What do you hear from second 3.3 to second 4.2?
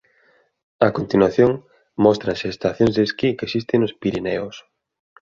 que existen nos